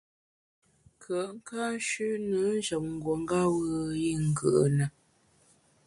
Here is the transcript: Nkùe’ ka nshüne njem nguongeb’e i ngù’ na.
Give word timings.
Nkùe’ 0.93 1.21
ka 1.47 1.61
nshüne 1.77 2.39
njem 2.57 2.85
nguongeb’e 2.95 3.73
i 4.09 4.11
ngù’ 4.25 4.53
na. 4.77 4.85